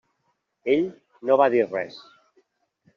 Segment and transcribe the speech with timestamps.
[0.77, 0.89] Ell
[1.31, 2.03] no va dir res.